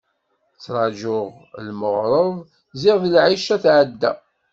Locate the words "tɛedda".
3.63-4.11